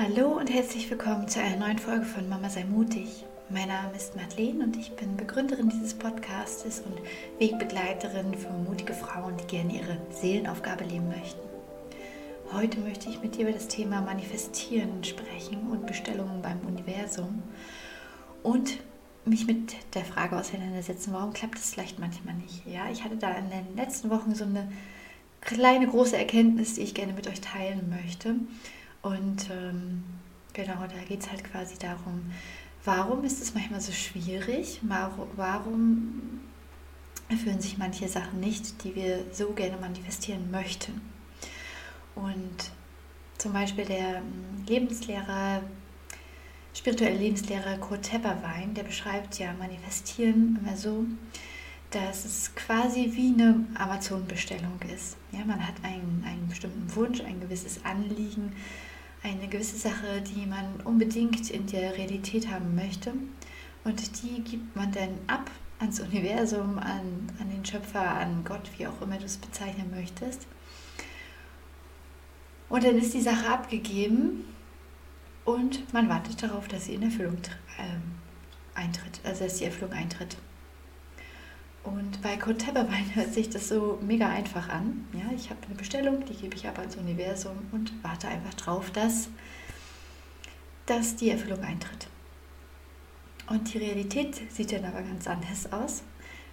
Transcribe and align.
Hallo 0.00 0.28
und 0.28 0.48
herzlich 0.48 0.88
willkommen 0.92 1.26
zu 1.26 1.40
einer 1.40 1.56
neuen 1.56 1.80
Folge 1.80 2.04
von 2.04 2.28
Mama 2.28 2.48
sei 2.48 2.62
mutig. 2.62 3.24
Mein 3.50 3.66
Name 3.66 3.96
ist 3.96 4.14
Madeleine 4.14 4.62
und 4.62 4.76
ich 4.76 4.92
bin 4.92 5.16
Begründerin 5.16 5.70
dieses 5.70 5.92
Podcastes 5.92 6.82
und 6.82 7.00
Wegbegleiterin 7.40 8.32
für 8.34 8.52
mutige 8.52 8.94
Frauen, 8.94 9.36
die 9.38 9.46
gerne 9.48 9.74
ihre 9.74 9.98
Seelenaufgabe 10.12 10.84
leben 10.84 11.08
möchten. 11.08 11.40
Heute 12.52 12.78
möchte 12.78 13.10
ich 13.10 13.20
mit 13.22 13.34
dir 13.34 13.48
über 13.48 13.58
das 13.58 13.66
Thema 13.66 14.00
Manifestieren 14.00 15.02
sprechen 15.02 15.66
und 15.68 15.88
Bestellungen 15.88 16.42
beim 16.42 16.60
Universum 16.60 17.42
und 18.44 18.78
mich 19.24 19.48
mit 19.48 19.74
der 19.96 20.04
Frage 20.04 20.38
auseinandersetzen, 20.38 21.12
warum 21.12 21.32
klappt 21.32 21.58
es 21.58 21.74
vielleicht 21.74 21.98
manchmal 21.98 22.36
nicht. 22.36 22.64
Ja, 22.68 22.88
ich 22.88 23.02
hatte 23.02 23.16
da 23.16 23.32
in 23.32 23.50
den 23.50 23.74
letzten 23.74 24.10
Wochen 24.10 24.36
so 24.36 24.44
eine 24.44 24.70
kleine 25.40 25.88
große 25.88 26.16
Erkenntnis, 26.16 26.76
die 26.76 26.82
ich 26.82 26.94
gerne 26.94 27.14
mit 27.14 27.26
euch 27.26 27.40
teilen 27.40 27.90
möchte. 27.90 28.36
Und 29.02 29.48
ähm, 29.50 30.04
genau, 30.52 30.80
da 30.80 31.04
geht 31.06 31.20
es 31.20 31.30
halt 31.30 31.44
quasi 31.44 31.78
darum, 31.78 32.32
warum 32.84 33.24
ist 33.24 33.40
es 33.40 33.54
manchmal 33.54 33.80
so 33.80 33.92
schwierig? 33.92 34.80
Warum 35.36 36.40
erfüllen 37.28 37.60
sich 37.60 37.78
manche 37.78 38.08
Sachen 38.08 38.40
nicht, 38.40 38.82
die 38.84 38.94
wir 38.94 39.24
so 39.32 39.52
gerne 39.52 39.76
manifestieren 39.76 40.50
möchten? 40.50 41.00
Und 42.14 42.72
zum 43.38 43.52
Beispiel 43.52 43.84
der 43.84 44.16
ähm, 44.16 44.64
Lebenslehrer, 44.66 45.62
spirituelle 46.74 47.16
Lebenslehrer 47.16 47.78
Kurt 47.78 48.02
Tepperwein, 48.02 48.74
der 48.74 48.82
beschreibt 48.82 49.38
ja 49.38 49.52
Manifestieren 49.52 50.58
immer 50.60 50.76
so, 50.76 51.04
dass 51.90 52.24
es 52.24 52.54
quasi 52.54 53.12
wie 53.14 53.32
eine 53.32 53.64
Amazon-Bestellung 53.74 54.80
ist. 54.94 55.16
Ja, 55.32 55.44
man 55.44 55.64
hat 55.64 55.74
einen, 55.82 56.24
einen 56.26 56.48
bestimmten 56.48 56.94
Wunsch, 56.94 57.20
ein 57.20 57.40
gewisses 57.40 57.84
Anliegen, 57.84 58.52
eine 59.28 59.48
gewisse 59.48 59.76
Sache, 59.76 60.22
die 60.22 60.46
man 60.46 60.80
unbedingt 60.84 61.50
in 61.50 61.66
der 61.66 61.96
Realität 61.96 62.50
haben 62.50 62.74
möchte. 62.74 63.12
Und 63.84 64.22
die 64.22 64.42
gibt 64.42 64.74
man 64.76 64.92
dann 64.92 65.18
ab 65.26 65.50
ans 65.78 66.00
Universum, 66.00 66.78
an, 66.78 67.30
an 67.40 67.50
den 67.50 67.64
Schöpfer, 67.64 68.10
an 68.10 68.44
Gott, 68.44 68.70
wie 68.76 68.86
auch 68.86 69.00
immer 69.00 69.18
du 69.18 69.24
es 69.24 69.36
bezeichnen 69.36 69.90
möchtest. 69.90 70.46
Und 72.68 72.84
dann 72.84 72.98
ist 72.98 73.14
die 73.14 73.20
Sache 73.20 73.48
abgegeben 73.48 74.44
und 75.44 75.92
man 75.92 76.08
wartet 76.08 76.42
darauf, 76.42 76.68
dass 76.68 76.86
sie 76.86 76.94
in 76.94 77.02
Erfüllung 77.02 77.38
äh, 77.78 78.78
eintritt, 78.78 79.20
also 79.24 79.44
dass 79.44 79.56
die 79.56 79.64
Erfüllung 79.64 79.92
eintritt. 79.92 80.36
Und 81.84 82.20
bei 82.22 82.36
Code 82.36 82.58
Tepperwein 82.58 83.10
hört 83.14 83.32
sich 83.32 83.48
das 83.50 83.68
so 83.68 83.98
mega 84.02 84.28
einfach 84.28 84.68
an. 84.68 85.06
Ja, 85.12 85.34
ich 85.34 85.50
habe 85.50 85.60
eine 85.66 85.74
Bestellung, 85.74 86.24
die 86.24 86.34
gebe 86.34 86.56
ich 86.56 86.66
ab 86.66 86.78
ans 86.78 86.96
Universum 86.96 87.56
und 87.72 87.92
warte 88.02 88.28
einfach 88.28 88.54
drauf, 88.54 88.90
dass, 88.90 89.28
dass 90.86 91.16
die 91.16 91.30
Erfüllung 91.30 91.62
eintritt. 91.62 92.08
Und 93.48 93.72
die 93.72 93.78
Realität 93.78 94.52
sieht 94.52 94.72
dann 94.72 94.84
aber 94.84 95.02
ganz 95.02 95.26
anders 95.26 95.72
aus, 95.72 96.02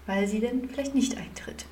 weil 0.06 0.28
sie 0.28 0.40
dann 0.40 0.70
vielleicht 0.70 0.96
nicht 0.96 1.18
eintritt. 1.18 1.66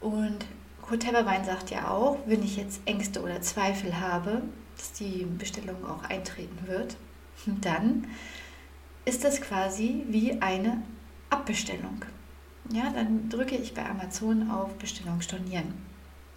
Und 0.00 0.46
Code 0.80 1.00
Tepperwein 1.00 1.44
sagt 1.44 1.70
ja 1.70 1.90
auch, 1.90 2.18
wenn 2.24 2.42
ich 2.42 2.56
jetzt 2.56 2.80
Ängste 2.86 3.20
oder 3.20 3.42
Zweifel 3.42 4.00
habe, 4.00 4.42
dass 4.78 4.92
die 4.92 5.26
Bestellung 5.26 5.84
auch 5.84 6.04
eintreten 6.04 6.66
wird, 6.66 6.96
dann 7.60 8.06
ist 9.04 9.24
das 9.24 9.40
quasi 9.40 10.04
wie 10.08 10.40
eine 10.40 10.82
Abbestellung 11.30 12.02
ja, 12.70 12.90
dann 12.90 13.28
drücke 13.28 13.56
ich 13.56 13.74
bei 13.74 13.88
Amazon 13.88 14.50
auf 14.50 14.74
Bestellung 14.74 15.20
stornieren 15.20 15.74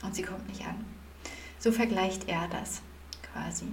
und 0.03 0.15
sie 0.15 0.23
kommt 0.23 0.47
nicht 0.47 0.65
an. 0.65 0.85
So 1.59 1.71
vergleicht 1.71 2.27
er 2.27 2.47
das 2.47 2.81
quasi. 3.31 3.65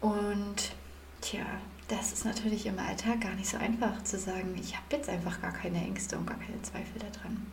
Und 0.00 0.72
tja, 1.20 1.44
das 1.88 2.12
ist 2.12 2.24
natürlich 2.24 2.66
im 2.66 2.78
Alltag 2.78 3.20
gar 3.20 3.34
nicht 3.34 3.48
so 3.48 3.56
einfach 3.56 4.02
zu 4.02 4.18
sagen, 4.18 4.54
ich 4.60 4.76
habe 4.76 4.86
jetzt 4.90 5.08
einfach 5.08 5.40
gar 5.40 5.52
keine 5.52 5.78
Ängste 5.78 6.18
und 6.18 6.26
gar 6.26 6.38
keine 6.38 6.60
Zweifel 6.62 7.00
daran. 7.00 7.46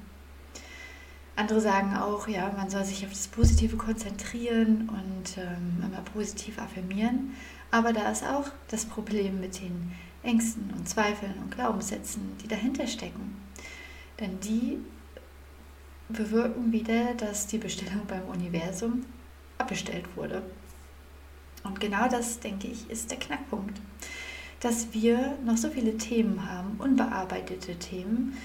Andere 1.35 1.61
sagen 1.61 1.95
auch, 1.95 2.27
ja, 2.27 2.51
man 2.55 2.69
soll 2.69 2.85
sich 2.85 3.05
auf 3.05 3.11
das 3.11 3.27
Positive 3.27 3.75
konzentrieren 3.75 4.89
und 4.89 5.37
ähm, 5.37 5.83
immer 5.83 6.01
positiv 6.13 6.59
affirmieren. 6.59 7.35
Aber 7.71 7.91
da 7.91 8.11
ist 8.11 8.23
auch 8.23 8.49
das 8.67 8.85
Problem 8.85 9.39
mit 9.39 9.59
den 9.59 9.93
Ängsten 10.21 10.71
und 10.77 10.87
Zweifeln 10.87 11.33
und 11.41 11.49
Glaubenssätzen, 11.49 12.37
die 12.43 12.47
dahinter 12.47 12.85
stecken. 12.85 13.35
Denn 14.23 14.39
die 14.39 14.77
bewirken 16.07 16.71
wieder, 16.71 17.13
dass 17.15 17.45
die 17.45 17.57
Bestellung 17.57 18.03
beim 18.07 18.23
Universum 18.23 19.05
abbestellt 19.57 20.05
wurde. 20.15 20.41
Und 21.65 21.81
genau 21.81 22.07
das, 22.07 22.39
denke 22.39 22.67
ich, 22.67 22.89
ist 22.89 23.11
der 23.11 23.19
Knackpunkt. 23.19 23.81
Dass 24.61 24.93
wir 24.93 25.37
noch 25.45 25.57
so 25.57 25.69
viele 25.69 25.97
Themen 25.97 26.49
haben, 26.49 26.77
unbearbeitete 26.79 27.75
Themen, 27.75 28.37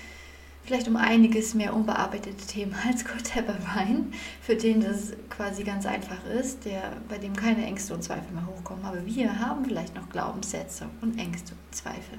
vielleicht 0.64 0.88
um 0.88 0.96
einiges 0.96 1.54
mehr 1.54 1.72
unbearbeitete 1.74 2.44
Themen 2.44 2.74
als 2.88 3.04
Kurt 3.04 3.24
Tepperwein, 3.24 4.12
für 4.42 4.56
den 4.56 4.80
das 4.80 5.12
quasi 5.30 5.62
ganz 5.62 5.86
einfach 5.86 6.24
ist, 6.26 6.64
der, 6.64 6.96
bei 7.08 7.18
dem 7.18 7.36
keine 7.36 7.64
Ängste 7.64 7.94
und 7.94 8.02
Zweifel 8.02 8.32
mehr 8.32 8.48
hochkommen. 8.48 8.84
Aber 8.84 9.06
wir 9.06 9.38
haben 9.38 9.64
vielleicht 9.64 9.94
noch 9.94 10.08
Glaubenssätze 10.08 10.88
und 11.02 11.20
Ängste 11.20 11.54
und 11.54 11.72
Zweifel. 11.72 12.18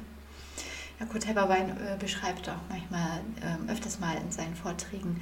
Ja, 1.00 1.06
Kurt 1.06 1.26
Helberwein 1.26 1.70
äh, 1.70 1.96
beschreibt 1.98 2.50
auch 2.50 2.60
manchmal, 2.68 3.22
äh, 3.42 3.72
öfters 3.72 4.00
mal 4.00 4.18
in 4.18 4.32
seinen 4.32 4.56
Vorträgen, 4.56 5.22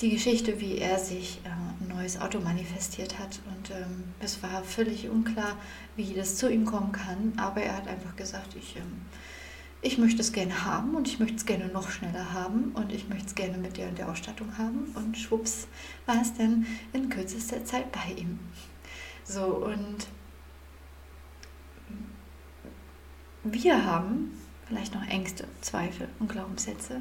die 0.00 0.08
Geschichte, 0.08 0.58
wie 0.58 0.78
er 0.78 0.98
sich 0.98 1.40
äh, 1.44 1.48
ein 1.48 1.94
neues 1.94 2.18
Auto 2.18 2.40
manifestiert 2.40 3.18
hat. 3.18 3.40
Und 3.44 3.70
ähm, 3.70 4.04
es 4.20 4.42
war 4.42 4.62
völlig 4.64 5.10
unklar, 5.10 5.56
wie 5.96 6.14
das 6.14 6.36
zu 6.36 6.50
ihm 6.50 6.64
kommen 6.64 6.92
kann. 6.92 7.34
Aber 7.36 7.60
er 7.60 7.76
hat 7.76 7.88
einfach 7.88 8.16
gesagt, 8.16 8.56
ich, 8.56 8.76
ähm, 8.76 9.02
ich 9.82 9.98
möchte 9.98 10.22
es 10.22 10.32
gerne 10.32 10.64
haben 10.64 10.94
und 10.94 11.06
ich 11.06 11.18
möchte 11.18 11.36
es 11.36 11.44
gerne 11.44 11.66
noch 11.66 11.90
schneller 11.90 12.32
haben 12.32 12.72
und 12.72 12.90
ich 12.90 13.08
möchte 13.10 13.26
es 13.26 13.34
gerne 13.34 13.58
mit 13.58 13.76
der 13.76 13.88
und 13.88 13.98
der 13.98 14.08
Ausstattung 14.08 14.56
haben. 14.56 14.92
Und 14.94 15.18
schwupps 15.18 15.68
war 16.06 16.22
es 16.22 16.32
dann 16.32 16.66
in 16.94 17.10
kürzester 17.10 17.62
Zeit 17.66 17.92
bei 17.92 18.14
ihm. 18.16 18.38
So, 19.24 19.44
und 19.44 20.06
wir 23.44 23.84
haben 23.84 24.30
vielleicht 24.66 24.94
noch 24.94 25.06
Ängste, 25.06 25.46
Zweifel 25.60 26.08
und 26.18 26.30
Glaubenssätze, 26.30 27.00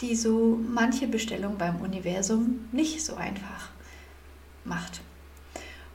die 0.00 0.14
so 0.14 0.58
manche 0.68 1.06
Bestellung 1.06 1.56
beim 1.56 1.80
Universum 1.80 2.68
nicht 2.72 3.04
so 3.04 3.14
einfach 3.16 3.70
macht. 4.64 5.00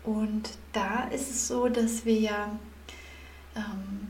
Und 0.04 0.52
da 0.74 1.06
ist 1.06 1.30
es 1.30 1.48
so, 1.48 1.68
dass 1.68 2.06
wir 2.06 2.20
ja, 2.20 2.60
ähm, 3.56 4.08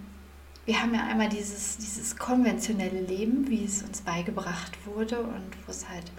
wir 0.65 0.81
haben 0.81 0.93
ja 0.93 1.05
einmal 1.05 1.29
dieses, 1.29 1.77
dieses 1.77 2.15
konventionelle 2.15 3.01
Leben, 3.01 3.49
wie 3.49 3.65
es 3.65 3.81
uns 3.81 4.01
beigebracht 4.01 4.77
wurde 4.85 5.19
und 5.19 5.51
wo 5.65 5.71
es 5.71 5.89
halt 5.89 6.11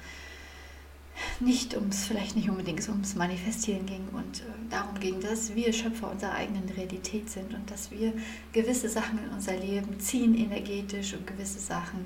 nicht 1.41 1.75
ums, 1.75 2.05
vielleicht 2.05 2.37
nicht 2.37 2.51
unbedingt 2.51 2.87
ums 2.89 3.15
Manifestieren 3.15 3.87
ging 3.87 4.07
und 4.13 4.41
äh, 4.41 4.45
darum 4.69 4.99
ging, 5.01 5.21
dass 5.21 5.55
wir 5.55 5.73
Schöpfer 5.73 6.11
unserer 6.11 6.35
eigenen 6.35 6.69
Realität 6.69 7.31
sind 7.31 7.55
und 7.55 7.71
dass 7.71 7.91
wir 7.91 8.13
gewisse 8.53 8.89
Sachen 8.89 9.19
in 9.19 9.31
unser 9.31 9.57
Leben 9.57 9.99
ziehen 9.99 10.35
energetisch 10.37 11.15
und 11.15 11.27
gewisse 11.27 11.59
Sachen 11.59 12.05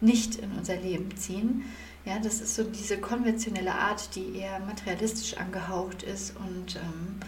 nicht 0.00 0.36
in 0.36 0.52
unser 0.52 0.76
Leben 0.76 1.16
ziehen. 1.16 1.64
Ja, 2.04 2.18
das 2.18 2.40
ist 2.40 2.54
so 2.54 2.64
diese 2.64 2.98
konventionelle 2.98 3.74
Art, 3.74 4.14
die 4.14 4.36
eher 4.36 4.60
materialistisch 4.60 5.36
angehaucht 5.38 6.02
ist 6.02 6.36
und, 6.36 6.76
ähm, 6.76 7.20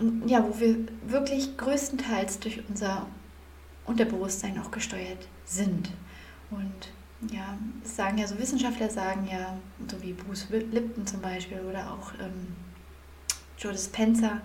und 0.00 0.28
ja, 0.28 0.42
wo 0.42 0.58
wir 0.58 0.76
wirklich 1.06 1.56
größtenteils 1.56 2.40
durch 2.40 2.60
unser 2.68 3.06
Unterbewusstsein 3.84 4.58
auch 4.58 4.70
gesteuert 4.70 5.28
sind. 5.44 5.90
Und 6.50 6.88
ja, 7.30 7.56
sagen 7.84 8.18
ja 8.18 8.26
so 8.26 8.38
Wissenschaftler 8.38 8.90
sagen 8.90 9.28
ja, 9.30 9.56
so 9.90 10.02
wie 10.02 10.12
Bruce 10.12 10.46
Lipton 10.50 11.06
zum 11.06 11.20
Beispiel 11.20 11.60
oder 11.60 11.92
auch 11.92 12.12
ähm, 12.20 12.54
Joe 13.58 13.72
Dispenza, 13.72 14.40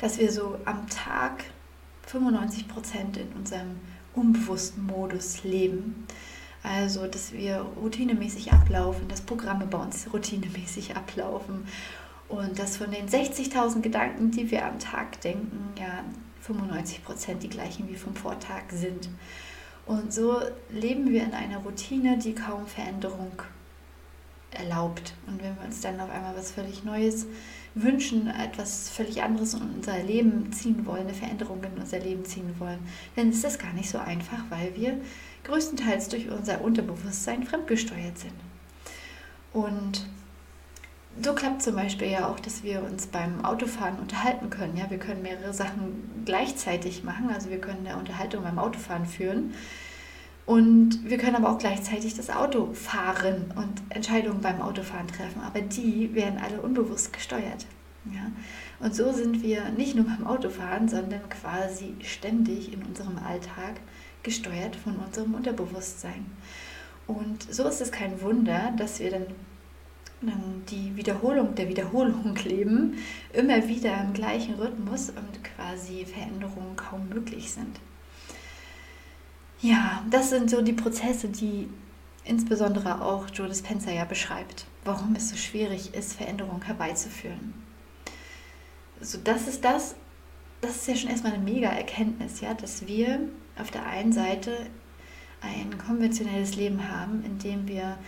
dass 0.00 0.18
wir 0.18 0.30
so 0.30 0.58
am 0.64 0.88
Tag 0.88 1.44
95 2.06 2.68
Prozent 2.68 3.16
in 3.16 3.32
unserem 3.32 3.80
unbewussten 4.14 4.86
Modus 4.86 5.44
leben. 5.44 6.06
Also, 6.62 7.06
dass 7.06 7.32
wir 7.32 7.58
routinemäßig 7.58 8.52
ablaufen, 8.52 9.06
dass 9.08 9.20
Programme 9.20 9.66
bei 9.66 9.76
uns 9.76 10.10
routinemäßig 10.12 10.96
ablaufen 10.96 11.66
und 12.28 12.58
dass 12.58 12.78
von 12.78 12.90
den 12.90 13.06
60.000 13.06 13.82
Gedanken, 13.82 14.30
die 14.30 14.50
wir 14.50 14.64
am 14.64 14.78
Tag 14.78 15.20
denken, 15.20 15.74
ja 15.78 16.04
95 16.40 17.04
Prozent 17.04 17.42
die 17.42 17.48
gleichen 17.48 17.88
wie 17.88 17.96
vom 17.96 18.14
Vortag 18.14 18.62
sind. 18.70 19.08
Und 19.86 20.12
so 20.12 20.40
leben 20.70 21.10
wir 21.10 21.22
in 21.24 21.34
einer 21.34 21.58
Routine, 21.58 22.18
die 22.18 22.34
kaum 22.34 22.66
Veränderung 22.66 23.32
erlaubt. 24.50 25.14
Und 25.26 25.42
wenn 25.42 25.56
wir 25.56 25.64
uns 25.64 25.80
dann 25.80 26.00
auf 26.00 26.10
einmal 26.10 26.36
was 26.36 26.52
völlig 26.52 26.84
Neues 26.84 27.26
wünschen, 27.74 28.28
etwas 28.28 28.88
völlig 28.88 29.22
anderes 29.22 29.54
in 29.54 29.62
unser 29.74 30.02
Leben 30.02 30.52
ziehen 30.52 30.86
wollen, 30.86 31.02
eine 31.02 31.14
Veränderung 31.14 31.62
in 31.64 31.80
unser 31.80 31.98
Leben 31.98 32.24
ziehen 32.24 32.54
wollen, 32.58 32.78
dann 33.16 33.30
ist 33.30 33.44
das 33.44 33.58
gar 33.58 33.72
nicht 33.72 33.90
so 33.90 33.98
einfach, 33.98 34.38
weil 34.48 34.74
wir 34.76 34.98
größtenteils 35.42 36.08
durch 36.08 36.30
unser 36.30 36.62
Unterbewusstsein 36.62 37.42
fremdgesteuert 37.42 38.18
sind. 38.18 38.32
Und 39.52 40.06
so 41.22 41.32
klappt 41.34 41.62
zum 41.62 41.76
Beispiel 41.76 42.08
ja 42.08 42.28
auch, 42.28 42.40
dass 42.40 42.62
wir 42.62 42.82
uns 42.82 43.06
beim 43.06 43.44
Autofahren 43.44 43.98
unterhalten 43.98 44.50
können. 44.50 44.76
Ja, 44.76 44.90
wir 44.90 44.98
können 44.98 45.22
mehrere 45.22 45.54
Sachen 45.54 46.24
gleichzeitig 46.24 47.04
machen. 47.04 47.30
Also 47.32 47.50
wir 47.50 47.60
können 47.60 47.86
eine 47.86 47.96
Unterhaltung 47.96 48.42
beim 48.42 48.58
Autofahren 48.58 49.06
führen. 49.06 49.54
Und 50.46 51.08
wir 51.08 51.16
können 51.16 51.36
aber 51.36 51.50
auch 51.50 51.58
gleichzeitig 51.58 52.14
das 52.14 52.28
Auto 52.28 52.74
fahren 52.74 53.52
und 53.56 53.82
Entscheidungen 53.88 54.40
beim 54.40 54.60
Autofahren 54.60 55.06
treffen. 55.06 55.40
Aber 55.42 55.60
die 55.60 56.14
werden 56.14 56.38
alle 56.42 56.60
unbewusst 56.60 57.12
gesteuert. 57.12 57.66
Ja? 58.12 58.30
Und 58.80 58.94
so 58.94 59.12
sind 59.12 59.42
wir 59.42 59.70
nicht 59.70 59.94
nur 59.94 60.04
beim 60.04 60.26
Autofahren, 60.26 60.88
sondern 60.88 61.28
quasi 61.30 61.94
ständig 62.02 62.72
in 62.72 62.82
unserem 62.82 63.16
Alltag 63.18 63.80
gesteuert 64.22 64.76
von 64.76 64.96
unserem 64.96 65.34
Unterbewusstsein. 65.34 66.26
Und 67.06 67.42
so 67.42 67.66
ist 67.66 67.80
es 67.80 67.92
kein 67.92 68.20
Wunder, 68.20 68.72
dass 68.76 69.00
wir 69.00 69.10
dann 69.10 69.26
die 70.70 70.96
Wiederholung 70.96 71.54
der 71.54 71.68
Wiederholung 71.68 72.36
leben, 72.44 72.98
immer 73.32 73.66
wieder 73.68 74.00
im 74.02 74.12
gleichen 74.12 74.54
Rhythmus 74.54 75.10
und 75.10 75.44
quasi 75.44 76.04
Veränderungen 76.04 76.76
kaum 76.76 77.08
möglich 77.08 77.50
sind. 77.50 77.80
Ja, 79.60 80.04
das 80.10 80.30
sind 80.30 80.50
so 80.50 80.60
die 80.60 80.72
Prozesse, 80.72 81.28
die 81.28 81.68
insbesondere 82.24 83.02
auch 83.02 83.26
Joe 83.32 83.48
Dispenza 83.48 83.90
ja 83.90 84.04
beschreibt, 84.04 84.66
warum 84.84 85.14
es 85.16 85.30
so 85.30 85.36
schwierig 85.36 85.94
ist, 85.94 86.14
Veränderungen 86.14 86.62
herbeizuführen. 86.62 87.54
So, 89.00 89.18
das 89.22 89.48
ist 89.48 89.64
das, 89.64 89.94
das 90.60 90.76
ist 90.76 90.88
ja 90.88 90.96
schon 90.96 91.10
erstmal 91.10 91.34
eine 91.34 91.42
mega 91.42 91.68
Erkenntnis, 91.68 92.40
ja, 92.40 92.54
dass 92.54 92.86
wir 92.86 93.20
auf 93.58 93.70
der 93.70 93.86
einen 93.86 94.12
Seite 94.12 94.66
ein 95.40 95.76
konventionelles 95.78 96.56
Leben 96.56 96.88
haben, 96.90 97.22
in 97.24 97.38
dem 97.38 97.68
wir 97.68 97.98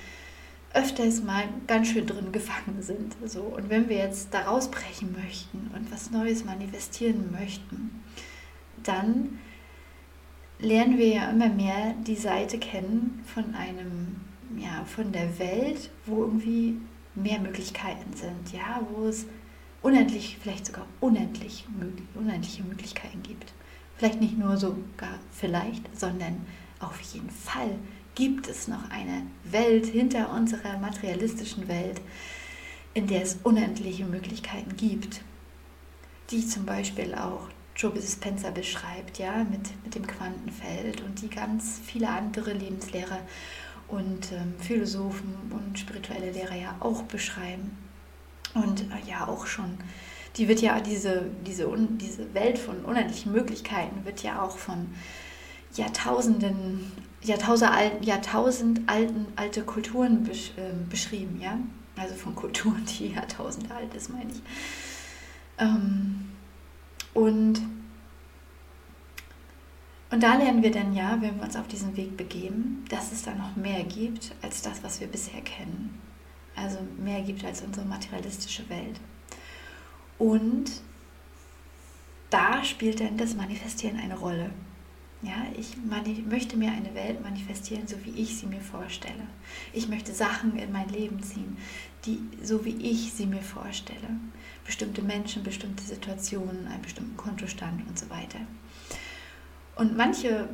öfters 0.77 1.23
mal 1.23 1.45
ganz 1.67 1.89
schön 1.89 2.07
drin 2.07 2.33
gefangen 2.33 2.83
sind. 2.83 3.17
So. 3.25 3.41
Und 3.41 3.71
wenn 3.71 3.89
wir 3.89 3.97
jetzt 3.97 4.33
da 4.33 4.43
rausbrechen 4.43 5.13
möchten 5.13 5.71
und 5.75 5.91
was 5.91 6.11
Neues 6.11 6.45
manifestieren 6.45 7.33
möchten, 7.33 8.03
dann 8.83 9.39
lernen 10.59 10.99
wir 10.99 11.09
ja 11.09 11.31
immer 11.31 11.49
mehr 11.49 11.95
die 12.07 12.17
Seite 12.17 12.59
kennen 12.59 13.25
von 13.27 13.55
einem, 13.55 14.17
ja, 14.57 14.85
von 14.85 15.13
der 15.13 15.39
Welt, 15.39 15.91
wo 16.05 16.23
irgendwie 16.23 16.77
mehr 17.15 17.41
Möglichkeiten 17.41 18.15
sind, 18.15 18.53
ja, 18.53 18.81
wo 18.93 19.07
es 19.07 19.27
unendlich, 19.83 20.39
vielleicht 20.41 20.67
sogar 20.67 20.87
unendlich, 21.01 21.67
unendliche 22.15 22.63
Möglichkeiten 22.63 23.23
gibt. 23.23 23.53
Vielleicht 23.97 24.21
nicht 24.21 24.37
nur 24.39 24.59
sogar 24.59 25.19
vielleicht, 25.33 25.99
sondern 25.99 26.45
auf 26.81 27.01
jeden 27.01 27.31
Fall 27.31 27.79
gibt 28.17 28.49
es 28.49 28.67
noch 28.67 28.91
eine 28.91 29.23
Welt 29.45 29.87
hinter 29.87 30.33
unserer 30.33 30.79
materialistischen 30.79 31.69
Welt, 31.69 32.01
in 32.95 33.07
der 33.07 33.23
es 33.23 33.39
unendliche 33.45 34.07
Möglichkeiten 34.07 34.75
gibt, 34.77 35.21
die 36.31 36.45
zum 36.45 36.67
Beispiel 36.67 37.15
auch 37.15 37.49
Joe 37.77 37.93
Dispenza 37.93 38.51
beschreibt, 38.51 39.19
ja, 39.19 39.45
mit, 39.45 39.85
mit 39.85 39.95
dem 39.95 40.07
Quantenfeld 40.07 41.03
und 41.03 41.21
die 41.21 41.29
ganz 41.29 41.79
viele 41.85 42.09
andere 42.09 42.55
Lebenslehrer 42.55 43.21
und 43.87 44.33
ähm, 44.33 44.55
Philosophen 44.59 45.35
und 45.51 45.79
spirituelle 45.79 46.33
Lehrer 46.33 46.57
ja 46.57 46.75
auch 46.81 47.03
beschreiben. 47.03 47.77
Und 48.55 48.81
äh, 48.81 49.09
ja, 49.09 49.29
auch 49.29 49.47
schon, 49.47 49.77
die 50.37 50.49
wird 50.49 50.63
ja, 50.63 50.81
diese, 50.81 51.31
diese, 51.47 51.69
diese 52.01 52.33
Welt 52.33 52.59
von 52.59 52.83
unendlichen 52.87 53.33
Möglichkeiten 53.33 54.07
wird 54.07 54.23
ja 54.23 54.41
auch 54.41 54.57
von 54.57 54.89
Jahrtausenden 55.77 56.93
Jahrtausend 57.27 57.73
alten, 57.73 58.05
Jahrtausend 58.05 58.89
alten, 58.89 59.27
alte 59.37 59.63
Kulturen 59.63 60.23
besch, 60.25 60.53
äh, 60.57 60.73
beschrieben, 60.89 61.41
ja. 61.41 61.59
Also 61.97 62.15
von 62.15 62.35
Kulturen, 62.35 62.85
die 62.99 63.09
Jahrtausende 63.09 63.75
alt 63.75 63.93
ist, 63.95 64.11
meine 64.11 64.31
ich. 64.31 64.43
Ähm, 65.59 66.31
und, 67.15 67.63
und 70.11 70.23
da 70.23 70.37
lernen 70.37 70.63
wir 70.63 70.71
dann 70.71 70.95
ja, 70.95 71.19
wenn 71.21 71.37
wir 71.37 71.45
uns 71.45 71.57
auf 71.57 71.67
diesen 71.69 71.97
Weg 71.97 72.17
begeben, 72.17 72.85
dass 72.91 73.13
es 73.13 73.23
da 73.23 73.35
noch 73.35 73.57
mehr 73.57 73.83
gibt 73.85 74.33
als 74.43 74.63
das, 74.63 74.85
was 74.85 75.01
wir 75.01 75.07
bisher 75.07 75.41
kennen. 75.41 75.99
Also 76.55 76.79
mehr 76.99 77.23
gibt 77.23 77.45
als 77.45 77.63
unsere 77.63 77.87
materialistische 77.87 78.69
Welt. 78.69 79.01
Und 80.19 80.71
da 82.31 82.63
spielt 82.63 83.01
dann 83.01 83.17
das 83.17 83.35
Manifestieren 83.35 83.99
eine 83.99 84.19
Rolle. 84.19 84.51
Ja, 85.23 85.47
ich 85.59 85.77
möchte 85.79 86.57
mir 86.57 86.71
eine 86.71 86.95
Welt 86.95 87.23
manifestieren, 87.23 87.87
so 87.87 87.97
wie 88.05 88.21
ich 88.21 88.37
sie 88.37 88.47
mir 88.47 88.61
vorstelle. 88.61 89.27
Ich 89.73 89.89
möchte 89.89 90.13
Sachen 90.13 90.59
in 90.59 90.71
mein 90.71 90.89
Leben 90.91 91.23
ziehen, 91.23 91.57
die 92.05 92.19
so 92.43 92.65
wie 92.65 92.77
ich 92.77 93.13
sie 93.15 93.27
mir 93.27 93.43
vorstelle. 93.43 94.09
Bestimmte 94.65 95.03
Menschen, 95.03 95.43
bestimmte 95.43 95.83
Situationen, 95.83 96.67
einen 96.67 96.83
bestimmten 96.83 97.17
Kontostand 97.17 97.87
und 97.89 97.99
so 97.99 98.11
weiter. 98.11 98.41
Und 99.77 99.97
manche 99.97 100.49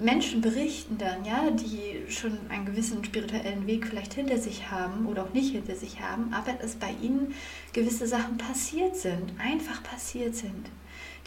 Menschen 0.00 0.40
berichten 0.40 0.96
dann, 0.98 1.24
ja, 1.24 1.50
die 1.50 2.10
schon 2.10 2.38
einen 2.48 2.66
gewissen 2.66 3.04
spirituellen 3.04 3.66
Weg 3.66 3.86
vielleicht 3.86 4.14
hinter 4.14 4.38
sich 4.38 4.70
haben 4.70 5.06
oder 5.06 5.24
auch 5.24 5.32
nicht 5.32 5.52
hinter 5.52 5.76
sich 5.76 6.00
haben, 6.00 6.32
aber 6.32 6.52
dass 6.54 6.76
bei 6.76 6.94
ihnen 7.02 7.34
gewisse 7.72 8.06
Sachen 8.06 8.36
passiert 8.38 8.96
sind, 8.96 9.32
einfach 9.38 9.82
passiert 9.82 10.34
sind 10.34 10.70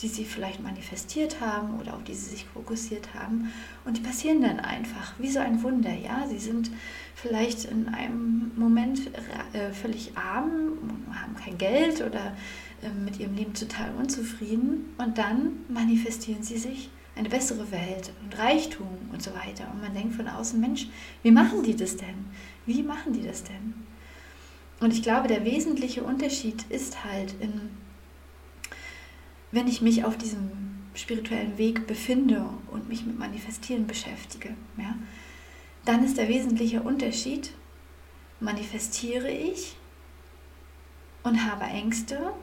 die 0.01 0.07
sie 0.07 0.25
vielleicht 0.25 0.61
manifestiert 0.61 1.39
haben 1.39 1.79
oder 1.79 1.93
auf 1.95 2.03
die 2.03 2.13
sie 2.13 2.31
sich 2.31 2.45
fokussiert 2.45 3.13
haben. 3.13 3.51
Und 3.85 3.97
die 3.97 4.01
passieren 4.01 4.41
dann 4.41 4.59
einfach, 4.59 5.13
wie 5.19 5.29
so 5.29 5.39
ein 5.39 5.63
Wunder. 5.63 5.93
Ja, 5.93 6.27
sie 6.27 6.39
sind 6.39 6.69
vielleicht 7.15 7.65
in 7.65 7.87
einem 7.87 8.51
Moment 8.55 9.09
äh, 9.53 9.71
völlig 9.71 10.11
arm, 10.17 10.79
haben 11.13 11.35
kein 11.35 11.57
Geld 11.57 12.01
oder 12.01 12.35
äh, 12.81 12.89
mit 12.89 13.19
ihrem 13.19 13.35
Leben 13.35 13.53
total 13.53 13.93
unzufrieden. 13.95 14.93
Und 14.97 15.17
dann 15.17 15.53
manifestieren 15.69 16.43
sie 16.43 16.57
sich 16.57 16.89
eine 17.15 17.29
bessere 17.29 17.71
Welt 17.71 18.11
und 18.21 18.37
Reichtum 18.37 18.89
und 19.13 19.23
so 19.23 19.31
weiter. 19.33 19.71
Und 19.73 19.81
man 19.81 19.93
denkt 19.93 20.15
von 20.15 20.27
außen, 20.27 20.59
Mensch, 20.59 20.87
wie 21.23 21.31
machen 21.31 21.63
die 21.63 21.75
das 21.75 21.95
denn? 21.95 22.25
Wie 22.65 22.83
machen 22.83 23.13
die 23.13 23.23
das 23.23 23.43
denn? 23.43 23.73
Und 24.81 24.91
ich 24.91 25.01
glaube, 25.01 25.29
der 25.29 25.45
wesentliche 25.45 26.03
Unterschied 26.03 26.65
ist 26.69 27.05
halt 27.05 27.33
in 27.39 27.69
wenn 29.51 29.67
ich 29.67 29.81
mich 29.81 30.03
auf 30.03 30.17
diesem 30.17 30.51
spirituellen 30.93 31.57
Weg 31.57 31.87
befinde 31.87 32.45
und 32.71 32.89
mich 32.89 33.05
mit 33.05 33.17
Manifestieren 33.17 33.87
beschäftige, 33.87 34.49
ja, 34.77 34.95
dann 35.85 36.03
ist 36.03 36.17
der 36.17 36.27
wesentliche 36.27 36.81
Unterschied, 36.81 37.53
manifestiere 38.39 39.29
ich 39.29 39.75
und 41.23 41.45
habe 41.45 41.65
Ängste 41.65 42.33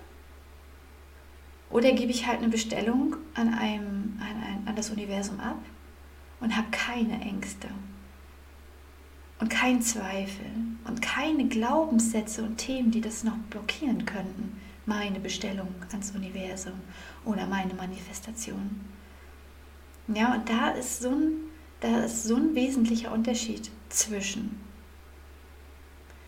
oder 1.70 1.92
gebe 1.92 2.12
ich 2.12 2.26
halt 2.26 2.38
eine 2.38 2.48
Bestellung 2.48 3.16
an, 3.34 3.54
einem, 3.54 4.18
an, 4.20 4.42
ein, 4.42 4.62
an 4.66 4.76
das 4.76 4.90
Universum 4.90 5.40
ab 5.40 5.58
und 6.40 6.56
habe 6.56 6.68
keine 6.70 7.20
Ängste 7.20 7.68
und 9.40 9.48
keinen 9.48 9.82
Zweifel 9.82 10.46
und 10.86 11.02
keine 11.02 11.46
Glaubenssätze 11.46 12.42
und 12.42 12.58
Themen, 12.58 12.90
die 12.90 13.00
das 13.00 13.24
noch 13.24 13.36
blockieren 13.50 14.04
könnten 14.04 14.60
meine 14.86 15.20
Bestellung 15.20 15.68
ans 15.90 16.10
Universum 16.12 16.80
oder 17.24 17.46
meine 17.46 17.74
Manifestation. 17.74 18.80
Ja, 20.08 20.34
und 20.34 20.48
da 20.48 20.70
ist 20.70 21.00
so 21.00 21.10
ein, 21.10 21.32
da 21.80 22.04
ist 22.04 22.24
so 22.24 22.36
ein 22.36 22.54
wesentlicher 22.54 23.12
Unterschied 23.12 23.70
zwischen, 23.88 24.60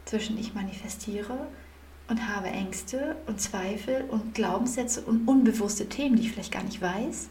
zwischen 0.04 0.38
ich 0.38 0.54
manifestiere 0.54 1.48
und 2.08 2.28
habe 2.28 2.48
Ängste 2.48 3.16
und 3.26 3.40
Zweifel 3.40 4.04
und 4.08 4.34
Glaubenssätze 4.34 5.02
und 5.02 5.26
unbewusste 5.26 5.88
Themen, 5.88 6.16
die 6.16 6.22
ich 6.22 6.32
vielleicht 6.32 6.52
gar 6.52 6.62
nicht 6.62 6.80
weiß, 6.80 7.28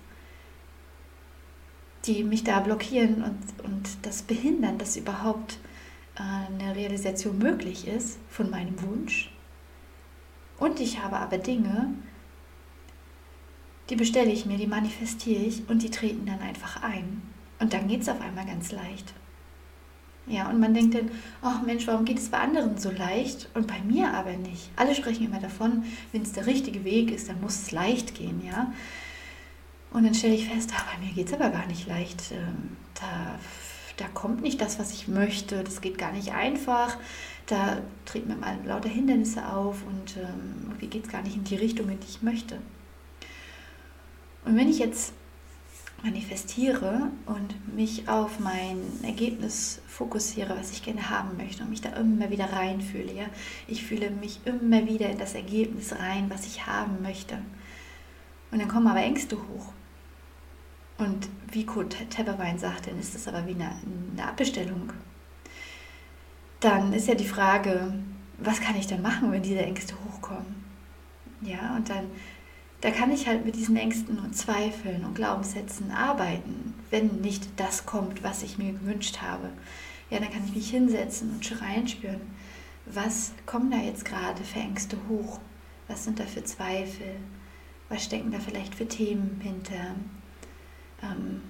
die 2.05 2.23
mich 2.23 2.43
da 2.43 2.59
blockieren 2.59 3.23
und, 3.23 3.65
und 3.65 3.89
das 4.01 4.23
behindern, 4.23 4.77
dass 4.77 4.97
überhaupt 4.97 5.59
äh, 6.15 6.21
eine 6.21 6.75
Realisation 6.75 7.37
möglich 7.37 7.87
ist 7.87 8.19
von 8.29 8.49
meinem 8.49 8.81
Wunsch 8.81 9.33
und 10.59 10.79
ich 10.79 11.01
habe 11.01 11.17
aber 11.17 11.37
Dinge, 11.37 11.93
die 13.89 13.95
bestelle 13.95 14.31
ich 14.31 14.45
mir, 14.45 14.57
die 14.57 14.67
manifestiere 14.67 15.43
ich 15.43 15.67
und 15.69 15.83
die 15.83 15.91
treten 15.91 16.25
dann 16.25 16.39
einfach 16.39 16.81
ein. 16.83 17.21
Und 17.59 17.73
dann 17.73 17.87
geht 17.87 18.01
es 18.01 18.09
auf 18.09 18.21
einmal 18.21 18.45
ganz 18.45 18.71
leicht. 18.71 19.13
Ja, 20.25 20.49
und 20.49 20.59
man 20.59 20.73
denkt 20.73 20.95
dann, 20.95 21.11
ach 21.41 21.61
Mensch, 21.63 21.85
warum 21.85 22.05
geht 22.05 22.17
es 22.17 22.29
bei 22.29 22.39
anderen 22.39 22.77
so 22.77 22.89
leicht 22.91 23.49
und 23.55 23.67
bei 23.67 23.79
mir 23.81 24.13
aber 24.13 24.31
nicht? 24.33 24.69
Alle 24.77 24.95
sprechen 24.95 25.25
immer 25.25 25.39
davon, 25.39 25.83
wenn 26.13 26.21
es 26.21 26.31
der 26.31 26.45
richtige 26.45 26.85
Weg 26.85 27.11
ist, 27.11 27.27
dann 27.27 27.41
muss 27.41 27.61
es 27.61 27.71
leicht 27.71 28.15
gehen, 28.15 28.41
ja. 28.45 28.71
Und 29.91 30.05
dann 30.05 30.13
stelle 30.13 30.33
ich 30.33 30.47
fest, 30.47 30.71
ach, 30.75 30.85
bei 30.93 31.05
mir 31.05 31.13
geht 31.13 31.27
es 31.27 31.33
aber 31.33 31.49
gar 31.49 31.67
nicht 31.67 31.87
leicht. 31.87 32.31
Ähm, 32.31 32.77
da, 32.95 33.37
da 33.97 34.07
kommt 34.13 34.41
nicht 34.41 34.61
das, 34.61 34.79
was 34.79 34.93
ich 34.93 35.07
möchte. 35.07 35.63
Das 35.63 35.81
geht 35.81 35.97
gar 35.97 36.13
nicht 36.13 36.31
einfach 36.31 36.97
da 37.47 37.81
treten 38.05 38.29
mir 38.29 38.35
mal 38.35 38.57
lauter 38.65 38.89
Hindernisse 38.89 39.47
auf 39.47 39.83
und 39.85 40.17
ähm, 40.17 40.63
irgendwie 40.63 40.87
geht 40.87 41.05
es 41.05 41.11
gar 41.11 41.21
nicht 41.21 41.35
in 41.35 41.43
die 41.43 41.55
Richtung, 41.55 41.89
in 41.89 41.99
die 41.99 42.07
ich 42.07 42.21
möchte. 42.21 42.57
Und 44.45 44.57
wenn 44.57 44.69
ich 44.69 44.79
jetzt 44.79 45.13
manifestiere 46.03 47.09
und 47.25 47.75
mich 47.75 48.09
auf 48.09 48.39
mein 48.39 48.77
Ergebnis 49.03 49.81
fokussiere, 49.87 50.57
was 50.57 50.71
ich 50.71 50.83
gerne 50.83 51.09
haben 51.09 51.37
möchte 51.37 51.63
und 51.63 51.69
mich 51.69 51.81
da 51.81 51.89
immer 51.91 52.29
wieder 52.29 52.51
reinfühle. 52.51 53.13
Ja? 53.13 53.25
Ich 53.67 53.85
fühle 53.85 54.11
mich 54.11 54.41
immer 54.43 54.85
wieder 54.85 55.09
in 55.09 55.17
das 55.17 55.33
Ergebnis 55.33 55.93
rein, 55.97 56.29
was 56.29 56.45
ich 56.45 56.67
haben 56.67 57.01
möchte. 57.01 57.39
Und 58.51 58.59
dann 58.59 58.67
kommen 58.67 58.87
aber 58.87 58.99
Ängste 58.99 59.37
hoch. 59.37 59.71
Und 60.97 61.29
wie 61.51 61.65
Kurt 61.65 61.95
Tepperwein 62.09 62.59
sagt, 62.59 62.87
dann 62.87 62.99
ist 62.99 63.15
das 63.15 63.27
aber 63.27 63.47
wie 63.47 63.55
eine, 63.55 63.71
eine 64.11 64.27
Abbestellung. 64.27 64.91
Dann 66.63 66.93
ist 66.93 67.07
ja 67.07 67.15
die 67.15 67.27
Frage, 67.27 67.93
was 68.37 68.61
kann 68.61 68.75
ich 68.75 68.87
denn 68.87 69.01
machen, 69.01 69.31
wenn 69.31 69.43
diese 69.43 69.61
Ängste 69.61 69.95
hochkommen? 70.05 70.63
Ja, 71.41 71.75
und 71.75 71.89
dann 71.89 72.05
da 72.83 72.91
kann 72.91 73.11
ich 73.11 73.27
halt 73.27 73.45
mit 73.45 73.55
diesen 73.55 73.77
Ängsten 73.77 74.19
und 74.19 74.35
Zweifeln 74.35 75.05
und 75.05 75.15
Glaubenssätzen 75.15 75.91
arbeiten, 75.91 76.73
wenn 76.89 77.21
nicht 77.21 77.47
das 77.55 77.85
kommt, 77.85 78.23
was 78.23 78.43
ich 78.43 78.57
mir 78.57 78.73
gewünscht 78.73 79.21
habe. 79.21 79.51
Ja, 80.09 80.19
dann 80.19 80.29
kann 80.29 80.43
ich 80.45 80.53
mich 80.53 80.69
hinsetzen 80.69 81.31
und 81.31 81.61
reinspüren, 81.61 82.19
was 82.85 83.31
kommen 83.45 83.71
da 83.71 83.77
jetzt 83.77 84.03
gerade 84.03 84.43
für 84.43 84.59
Ängste 84.59 84.97
hoch? 85.07 85.39
Was 85.87 86.03
sind 86.03 86.19
da 86.19 86.25
für 86.25 86.43
Zweifel? 86.43 87.15
Was 87.87 88.03
stecken 88.03 88.31
da 88.31 88.39
vielleicht 88.39 88.75
für 88.75 88.85
Themen 88.85 89.39
hinter? 89.41 89.95
Ähm, 91.01 91.41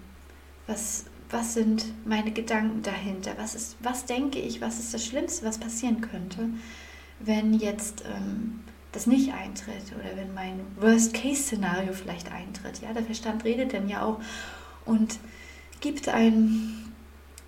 was, 0.68 1.06
was 1.34 1.56
sind 1.56 1.86
meine 2.06 2.32
Gedanken 2.32 2.84
dahinter? 2.84 3.34
Was, 3.38 3.56
ist, 3.56 3.76
was 3.82 4.06
denke 4.06 4.40
ich, 4.40 4.62
was 4.62 4.80
ist 4.80 4.94
das 4.94 5.06
Schlimmste, 5.06 5.46
was 5.46 5.58
passieren 5.58 6.00
könnte, 6.02 6.50
wenn 7.20 7.54
jetzt 7.54 8.04
ähm, 8.06 8.62
das 8.92 9.08
nicht 9.08 9.34
eintritt 9.34 9.92
oder 9.96 10.16
wenn 10.16 10.34
mein 10.34 10.60
Worst-Case-Szenario 10.80 11.94
vielleicht 11.94 12.32
eintritt. 12.32 12.82
Ja, 12.82 12.94
der 12.94 13.04
Verstand 13.04 13.44
redet 13.44 13.74
dann 13.74 13.90
ja 13.90 14.06
auch 14.06 14.22
und 14.86 15.20
gibt 15.82 16.08
einem 16.08 16.92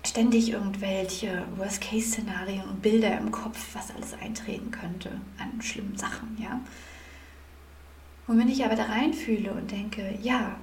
ständig 0.04 0.50
irgendwelche 0.50 1.44
Worst-Case-Szenarien 1.56 2.64
und 2.68 2.82
Bilder 2.82 3.16
im 3.18 3.30
Kopf, 3.30 3.74
was 3.74 3.94
alles 3.94 4.14
eintreten 4.20 4.70
könnte 4.70 5.10
an 5.38 5.62
schlimmen 5.62 5.96
Sachen. 5.96 6.36
Ja. 6.40 6.60
Und 8.26 8.38
wenn 8.38 8.48
ich 8.48 8.64
aber 8.64 8.74
da 8.74 8.84
reinfühle 8.84 9.52
und 9.52 9.70
denke, 9.70 10.18
ja, 10.20 10.56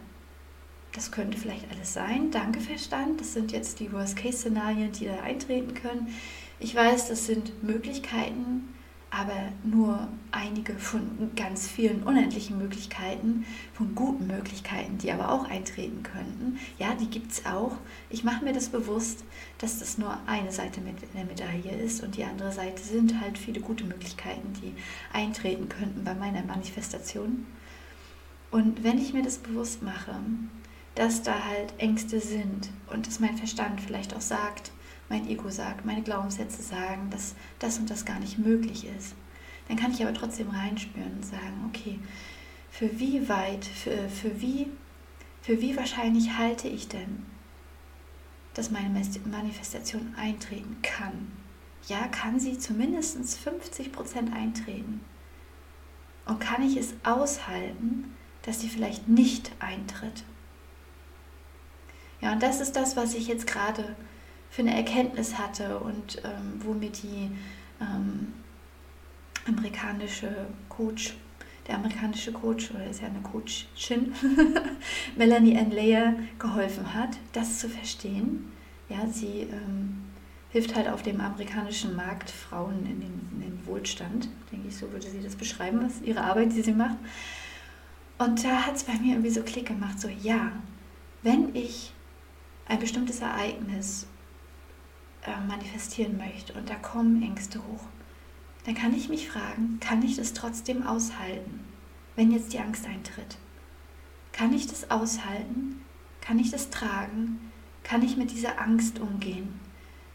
das 0.93 1.11
könnte 1.11 1.37
vielleicht 1.37 1.69
alles 1.71 1.93
sein, 1.93 2.31
danke 2.31 2.59
Verstand, 2.59 3.19
das 3.19 3.33
sind 3.33 3.51
jetzt 3.51 3.79
die 3.79 3.91
Worst-Case-Szenarien, 3.91 4.91
die 4.91 5.05
da 5.05 5.21
eintreten 5.21 5.73
können. 5.73 6.13
Ich 6.59 6.75
weiß, 6.75 7.09
das 7.09 7.25
sind 7.25 7.63
Möglichkeiten, 7.63 8.73
aber 9.09 9.51
nur 9.63 10.07
einige 10.31 10.73
von 10.73 11.31
ganz 11.35 11.67
vielen 11.67 12.01
unendlichen 12.01 12.57
Möglichkeiten, 12.57 13.45
von 13.73 13.93
guten 13.93 14.25
Möglichkeiten, 14.25 14.97
die 14.97 15.11
aber 15.11 15.29
auch 15.29 15.47
eintreten 15.47 16.01
könnten. 16.01 16.57
Ja, 16.79 16.95
die 16.95 17.07
gibt 17.07 17.31
es 17.31 17.45
auch. 17.45 17.77
Ich 18.09 18.23
mache 18.23 18.43
mir 18.43 18.53
das 18.53 18.69
bewusst, 18.69 19.23
dass 19.59 19.77
das 19.79 19.99
nur 19.99 20.17
eine 20.25 20.51
Seite 20.51 20.81
der 21.13 21.25
Medaille 21.25 21.75
ist 21.83 22.01
und 22.01 22.17
die 22.17 22.23
andere 22.23 22.51
Seite 22.51 22.81
sind 22.81 23.19
halt 23.21 23.37
viele 23.37 23.61
gute 23.61 23.83
Möglichkeiten, 23.83 24.53
die 24.63 24.73
eintreten 25.15 25.69
könnten 25.69 26.03
bei 26.03 26.15
meiner 26.15 26.43
Manifestation. 26.43 27.45
Und 28.49 28.83
wenn 28.83 28.97
ich 28.97 29.13
mir 29.13 29.23
das 29.23 29.37
bewusst 29.37 29.83
mache, 29.83 30.15
dass 30.95 31.23
da 31.23 31.43
halt 31.45 31.73
Ängste 31.77 32.19
sind 32.19 32.69
und 32.91 33.07
dass 33.07 33.19
mein 33.19 33.37
Verstand 33.37 33.81
vielleicht 33.81 34.15
auch 34.15 34.21
sagt, 34.21 34.71
mein 35.09 35.27
Ego 35.27 35.49
sagt, 35.49 35.85
meine 35.85 36.01
Glaubenssätze 36.01 36.61
sagen, 36.61 37.09
dass 37.09 37.35
das 37.59 37.79
und 37.79 37.89
das 37.89 38.05
gar 38.05 38.19
nicht 38.19 38.37
möglich 38.37 38.85
ist. 38.97 39.15
Dann 39.67 39.77
kann 39.77 39.91
ich 39.91 40.01
aber 40.03 40.13
trotzdem 40.13 40.49
reinspüren 40.49 41.13
und 41.13 41.25
sagen, 41.25 41.69
okay, 41.69 41.99
für 42.69 42.99
wie 42.99 43.27
weit, 43.29 43.65
für, 43.65 44.09
für, 44.09 44.41
wie, 44.41 44.67
für 45.41 45.61
wie 45.61 45.77
wahrscheinlich 45.77 46.37
halte 46.37 46.67
ich 46.67 46.87
denn, 46.87 47.25
dass 48.53 48.71
meine 48.71 48.89
Manifestation 48.89 50.15
eintreten 50.15 50.77
kann? 50.81 51.31
Ja, 51.87 52.07
kann 52.07 52.39
sie 52.39 52.57
zumindest 52.57 53.17
50% 53.17 54.33
eintreten? 54.33 55.01
Und 56.25 56.39
kann 56.39 56.61
ich 56.61 56.77
es 56.77 56.93
aushalten, 57.03 58.15
dass 58.43 58.61
sie 58.61 58.69
vielleicht 58.69 59.07
nicht 59.07 59.51
eintritt? 59.59 60.23
Ja, 62.23 62.31
und 62.31 62.41
das 62.41 62.61
ist 62.61 62.77
das, 62.77 62.95
was 62.95 63.15
ich 63.15 63.27
jetzt 63.27 63.45
gerade 63.45 63.97
für 64.49 64.61
eine 64.61 64.73
Erkenntnis 64.73 65.37
hatte 65.37 65.77
und 65.79 66.21
ähm, 66.23 66.53
wo 66.59 66.73
mir 66.73 66.89
die 66.89 67.29
ähm, 67.81 68.33
amerikanische 69.45 70.47
Coach, 70.69 71.15
der 71.67 71.75
amerikanische 71.75 72.31
Coach, 72.31 72.71
oder 72.71 72.85
ist 72.85 73.01
ja 73.01 73.07
eine 73.07 73.19
Coachin, 73.19 74.13
Melanie 75.17 75.57
Ann 75.57 75.71
Leyer, 75.71 76.13
geholfen 76.39 76.93
hat, 76.93 77.17
das 77.33 77.59
zu 77.59 77.67
verstehen. 77.67 78.53
Ja, 78.87 79.05
sie 79.05 79.47
ähm, 79.51 80.05
hilft 80.51 80.75
halt 80.75 80.87
auf 80.87 81.03
dem 81.03 81.19
amerikanischen 81.19 81.93
Markt 81.93 82.29
Frauen 82.29 82.85
in 82.85 83.01
den, 83.01 83.29
in 83.33 83.41
den 83.41 83.65
Wohlstand, 83.65 84.29
denke 84.49 84.69
ich, 84.69 84.77
so 84.77 84.89
würde 84.93 85.09
sie 85.09 85.21
das 85.21 85.35
beschreiben, 85.35 85.83
was 85.83 86.01
ihre 86.01 86.21
Arbeit, 86.21 86.53
die 86.53 86.61
sie 86.61 86.71
macht. 86.71 86.97
Und 88.17 88.45
da 88.45 88.65
hat 88.65 88.77
es 88.77 88.85
bei 88.85 88.93
mir 88.93 89.15
irgendwie 89.15 89.29
so 89.29 89.41
Klick 89.41 89.65
gemacht, 89.65 89.99
so 89.99 90.07
ja, 90.07 90.53
wenn 91.21 91.53
ich 91.53 91.91
ein 92.67 92.79
bestimmtes 92.79 93.19
Ereignis 93.21 94.07
äh, 95.25 95.39
manifestieren 95.47 96.17
möchte 96.17 96.53
und 96.53 96.69
da 96.69 96.75
kommen 96.75 97.21
Ängste 97.21 97.59
hoch, 97.59 97.85
dann 98.65 98.75
kann 98.75 98.93
ich 98.93 99.09
mich 99.09 99.29
fragen, 99.29 99.79
kann 99.79 100.01
ich 100.03 100.15
das 100.15 100.33
trotzdem 100.33 100.85
aushalten, 100.85 101.65
wenn 102.15 102.31
jetzt 102.31 102.53
die 102.53 102.59
Angst 102.59 102.85
eintritt? 102.85 103.37
Kann 104.31 104.53
ich 104.53 104.67
das 104.67 104.89
aushalten? 104.89 105.81
Kann 106.21 106.39
ich 106.39 106.51
das 106.51 106.69
tragen? 106.69 107.51
Kann 107.83 108.01
ich 108.01 108.17
mit 108.17 108.31
dieser 108.31 108.61
Angst 108.61 108.99
umgehen? 108.99 109.59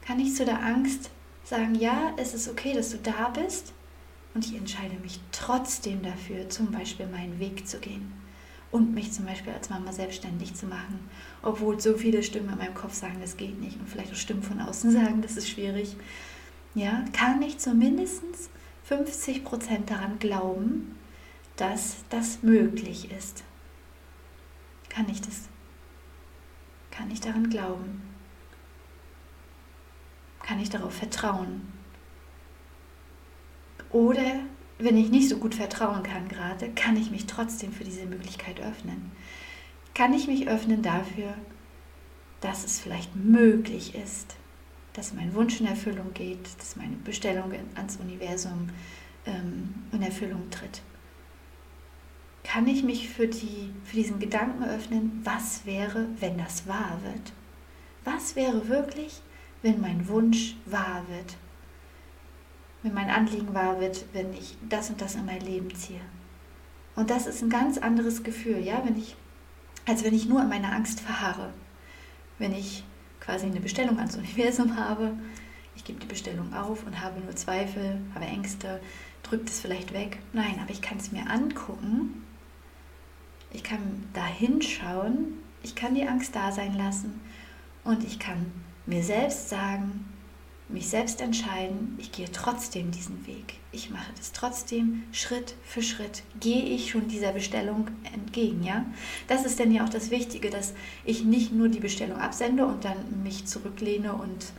Kann 0.04 0.18
ich 0.18 0.34
zu 0.34 0.44
der 0.44 0.62
Angst 0.62 1.10
sagen, 1.44 1.74
ja, 1.74 2.12
es 2.16 2.34
ist 2.34 2.48
okay, 2.48 2.72
dass 2.72 2.90
du 2.90 2.98
da 2.98 3.28
bist 3.28 3.74
und 4.34 4.44
ich 4.46 4.56
entscheide 4.56 4.96
mich 4.96 5.20
trotzdem 5.32 6.02
dafür, 6.02 6.48
zum 6.48 6.70
Beispiel 6.70 7.06
meinen 7.06 7.38
Weg 7.38 7.68
zu 7.68 7.78
gehen? 7.78 8.12
Und 8.70 8.94
mich 8.94 9.12
zum 9.12 9.24
Beispiel 9.24 9.52
als 9.52 9.70
Mama 9.70 9.92
selbstständig 9.92 10.54
zu 10.54 10.66
machen, 10.66 11.08
obwohl 11.42 11.80
so 11.80 11.94
viele 11.96 12.22
Stimmen 12.22 12.50
in 12.50 12.58
meinem 12.58 12.74
Kopf 12.74 12.94
sagen, 12.94 13.18
das 13.20 13.36
geht 13.36 13.60
nicht 13.60 13.78
und 13.78 13.88
vielleicht 13.88 14.12
auch 14.12 14.16
Stimmen 14.16 14.42
von 14.42 14.60
außen 14.60 14.90
sagen, 14.92 15.22
das 15.22 15.36
ist 15.36 15.48
schwierig. 15.48 15.96
Ja, 16.74 17.04
kann 17.12 17.40
ich 17.42 17.58
zumindest 17.58 18.22
50 18.84 19.44
Prozent 19.44 19.90
daran 19.90 20.18
glauben, 20.18 20.96
dass 21.56 21.96
das 22.10 22.42
möglich 22.42 23.10
ist? 23.10 23.42
Kann 24.88 25.08
ich 25.08 25.20
das? 25.20 25.48
Kann 26.90 27.10
ich 27.10 27.20
daran 27.20 27.50
glauben? 27.50 28.02
Kann 30.42 30.60
ich 30.60 30.70
darauf 30.70 30.94
vertrauen? 30.94 31.72
Oder 33.90 34.40
wenn 34.78 34.96
ich 34.96 35.10
nicht 35.10 35.28
so 35.28 35.38
gut 35.38 35.54
vertrauen 35.54 36.02
kann 36.02 36.28
gerade, 36.28 36.70
kann 36.70 36.96
ich 36.96 37.10
mich 37.10 37.26
trotzdem 37.26 37.72
für 37.72 37.84
diese 37.84 38.06
Möglichkeit 38.06 38.60
öffnen. 38.60 39.10
Kann 39.94 40.12
ich 40.12 40.28
mich 40.28 40.48
öffnen 40.48 40.82
dafür, 40.82 41.34
dass 42.40 42.64
es 42.64 42.78
vielleicht 42.78 43.16
möglich 43.16 43.94
ist, 43.96 44.36
dass 44.92 45.14
mein 45.14 45.34
Wunsch 45.34 45.60
in 45.60 45.66
Erfüllung 45.66 46.14
geht, 46.14 46.46
dass 46.58 46.76
meine 46.76 46.96
Bestellung 46.96 47.52
ans 47.74 47.96
Universum 47.96 48.68
ähm, 49.26 49.74
in 49.92 50.02
Erfüllung 50.02 50.48
tritt. 50.50 50.82
Kann 52.44 52.66
ich 52.66 52.82
mich 52.84 53.08
für, 53.10 53.26
die, 53.26 53.70
für 53.84 53.96
diesen 53.96 54.20
Gedanken 54.20 54.64
öffnen, 54.64 55.20
was 55.24 55.66
wäre, 55.66 56.06
wenn 56.20 56.38
das 56.38 56.66
wahr 56.66 57.00
wird? 57.02 57.32
Was 58.04 58.36
wäre 58.36 58.68
wirklich, 58.68 59.20
wenn 59.62 59.80
mein 59.80 60.08
Wunsch 60.08 60.56
wahr 60.64 61.04
wird? 61.08 61.36
Wenn 62.88 62.94
mein 62.94 63.10
Anliegen 63.10 63.54
wahr 63.54 63.80
wird, 63.80 64.06
wenn 64.14 64.32
ich 64.32 64.56
das 64.68 64.88
und 64.88 65.00
das 65.00 65.14
in 65.14 65.26
mein 65.26 65.40
Leben 65.40 65.74
ziehe. 65.74 66.00
Und 66.96 67.10
das 67.10 67.26
ist 67.26 67.42
ein 67.42 67.50
ganz 67.50 67.76
anderes 67.78 68.22
Gefühl, 68.22 68.58
ja, 68.58 68.82
wenn 68.84 68.96
ich, 68.96 69.14
als 69.86 70.04
wenn 70.04 70.14
ich 70.14 70.26
nur 70.26 70.42
in 70.42 70.48
meiner 70.48 70.72
Angst 70.72 71.00
verharre. 71.00 71.52
Wenn 72.38 72.52
ich 72.52 72.84
quasi 73.20 73.46
eine 73.46 73.60
Bestellung 73.60 73.98
ans 73.98 74.16
Universum 74.16 74.76
habe, 74.76 75.12
ich 75.76 75.84
gebe 75.84 76.00
die 76.00 76.06
Bestellung 76.06 76.54
auf 76.54 76.84
und 76.86 77.00
habe 77.00 77.20
nur 77.20 77.36
Zweifel, 77.36 78.00
habe 78.14 78.24
Ängste, 78.24 78.80
drückt 79.22 79.50
es 79.50 79.60
vielleicht 79.60 79.92
weg. 79.92 80.18
Nein, 80.32 80.58
aber 80.60 80.70
ich 80.70 80.80
kann 80.80 80.98
es 80.98 81.12
mir 81.12 81.28
angucken, 81.30 82.24
ich 83.52 83.62
kann 83.62 84.08
da 84.14 84.24
hinschauen, 84.24 85.34
ich 85.62 85.74
kann 85.74 85.94
die 85.94 86.06
Angst 86.06 86.34
da 86.34 86.52
sein 86.52 86.76
lassen 86.76 87.20
und 87.84 88.02
ich 88.02 88.18
kann 88.18 88.46
mir 88.86 89.02
selbst 89.02 89.50
sagen, 89.50 90.06
mich 90.68 90.88
selbst 90.88 91.20
entscheiden, 91.20 91.96
ich 91.98 92.12
gehe 92.12 92.30
trotzdem 92.30 92.90
diesen 92.90 93.26
Weg. 93.26 93.54
Ich 93.72 93.90
mache 93.90 94.10
das 94.16 94.32
trotzdem 94.32 95.02
Schritt 95.12 95.54
für 95.64 95.82
Schritt. 95.82 96.22
Gehe 96.40 96.62
ich 96.62 96.90
schon 96.90 97.08
dieser 97.08 97.32
Bestellung 97.32 97.88
entgegen, 98.12 98.62
ja? 98.62 98.84
Das 99.28 99.46
ist 99.46 99.58
denn 99.58 99.72
ja 99.72 99.84
auch 99.84 99.88
das 99.88 100.10
Wichtige, 100.10 100.50
dass 100.50 100.74
ich 101.04 101.24
nicht 101.24 101.52
nur 101.52 101.68
die 101.68 101.80
Bestellung 101.80 102.18
absende 102.18 102.66
und 102.66 102.84
dann 102.84 103.22
mich 103.22 103.46
zurücklehne 103.46 104.12
und 104.12 104.52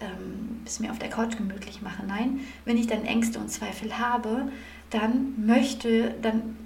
ähm, 0.00 0.60
es 0.64 0.80
mir 0.80 0.90
auf 0.90 0.98
der 0.98 1.10
Couch 1.10 1.36
gemütlich 1.36 1.82
mache. 1.82 2.04
Nein, 2.06 2.40
wenn 2.64 2.78
ich 2.78 2.86
dann 2.86 3.04
Ängste 3.04 3.38
und 3.38 3.50
Zweifel 3.50 3.98
habe, 3.98 4.50
dann 4.88 5.46
möchte, 5.46 6.14
dann 6.22 6.56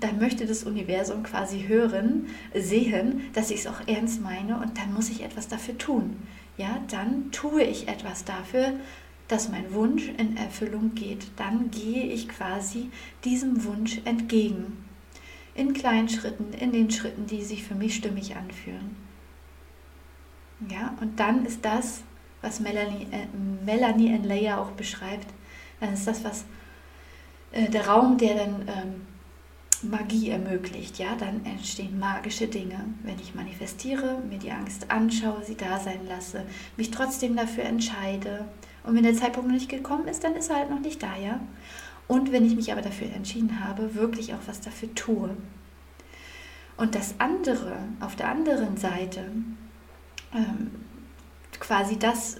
dann 0.00 0.18
möchte 0.18 0.46
das 0.46 0.64
Universum 0.64 1.22
quasi 1.22 1.66
hören, 1.68 2.26
sehen, 2.54 3.22
dass 3.34 3.50
ich 3.50 3.60
es 3.60 3.66
auch 3.66 3.86
ernst 3.86 4.22
meine 4.22 4.58
und 4.58 4.78
dann 4.78 4.92
muss 4.92 5.10
ich 5.10 5.22
etwas 5.22 5.46
dafür 5.46 5.76
tun. 5.78 6.16
Ja, 6.56 6.80
dann 6.88 7.32
tue 7.32 7.62
ich 7.62 7.88
etwas 7.88 8.24
dafür, 8.24 8.74
dass 9.28 9.48
mein 9.48 9.72
Wunsch 9.72 10.08
in 10.18 10.36
Erfüllung 10.36 10.94
geht. 10.94 11.26
Dann 11.36 11.70
gehe 11.70 12.04
ich 12.04 12.28
quasi 12.28 12.90
diesem 13.24 13.64
Wunsch 13.64 14.00
entgegen. 14.04 14.84
In 15.54 15.72
kleinen 15.72 16.08
Schritten, 16.08 16.52
in 16.52 16.72
den 16.72 16.90
Schritten, 16.90 17.26
die 17.26 17.42
sich 17.42 17.64
für 17.64 17.74
mich 17.74 17.96
stimmig 17.96 18.36
anfühlen. 18.36 18.96
Ja, 20.68 20.94
und 21.00 21.18
dann 21.18 21.44
ist 21.44 21.64
das, 21.64 22.02
was 22.42 22.60
Melanie, 22.60 23.06
äh, 23.10 23.26
Melanie 23.64 24.12
and 24.12 24.26
Leia 24.26 24.58
auch 24.58 24.72
beschreibt, 24.72 25.26
dann 25.80 25.94
ist 25.94 26.06
das, 26.06 26.22
was 26.24 26.44
äh, 27.52 27.68
der 27.68 27.86
Raum, 27.86 28.18
der 28.18 28.34
dann 28.34 28.68
ähm, 28.68 29.06
Magie 29.84 30.30
ermöglicht, 30.30 30.98
ja, 30.98 31.14
dann 31.16 31.44
entstehen 31.44 31.98
magische 31.98 32.48
Dinge. 32.48 32.84
Wenn 33.02 33.18
ich 33.18 33.34
manifestiere, 33.34 34.20
mir 34.28 34.38
die 34.38 34.50
Angst 34.50 34.90
anschaue, 34.90 35.42
sie 35.44 35.56
da 35.56 35.78
sein 35.78 36.06
lasse, 36.08 36.44
mich 36.76 36.90
trotzdem 36.90 37.36
dafür 37.36 37.64
entscheide. 37.64 38.44
Und 38.82 38.94
wenn 38.94 39.02
der 39.04 39.14
Zeitpunkt 39.14 39.48
noch 39.48 39.54
nicht 39.54 39.70
gekommen 39.70 40.08
ist, 40.08 40.24
dann 40.24 40.36
ist 40.36 40.50
er 40.50 40.56
halt 40.56 40.70
noch 40.70 40.80
nicht 40.80 41.02
da, 41.02 41.16
ja. 41.16 41.40
Und 42.06 42.32
wenn 42.32 42.44
ich 42.44 42.54
mich 42.54 42.70
aber 42.70 42.82
dafür 42.82 43.08
entschieden 43.12 43.64
habe, 43.64 43.94
wirklich 43.94 44.34
auch 44.34 44.46
was 44.46 44.60
dafür 44.60 44.94
tue. 44.94 45.36
Und 46.76 46.94
das 46.94 47.14
andere, 47.18 47.76
auf 48.00 48.16
der 48.16 48.28
anderen 48.28 48.76
Seite, 48.76 49.30
ähm, 50.34 50.70
quasi 51.60 51.98
das, 51.98 52.36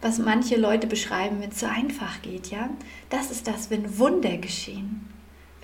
was 0.00 0.18
manche 0.18 0.56
Leute 0.56 0.86
beschreiben, 0.86 1.40
wenn 1.40 1.50
es 1.50 1.60
so 1.60 1.66
einfach 1.66 2.22
geht, 2.22 2.48
ja, 2.48 2.70
das 3.10 3.30
ist 3.30 3.46
das, 3.46 3.70
wenn 3.70 3.98
Wunder 3.98 4.36
geschehen, 4.38 5.08